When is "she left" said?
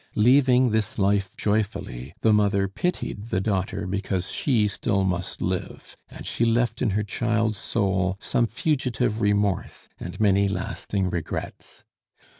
6.25-6.81